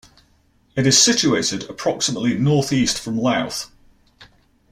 It 0.75 0.87
is 0.87 0.99
situated 0.99 1.69
approximately 1.69 2.35
north-east 2.35 2.99
from 2.99 3.19
Louth. 3.19 3.69